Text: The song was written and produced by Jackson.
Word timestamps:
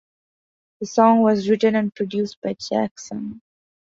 The 0.79 0.87
song 0.87 1.21
was 1.21 1.47
written 1.47 1.75
and 1.75 1.93
produced 1.93 2.41
by 2.41 2.55
Jackson. 2.55 3.39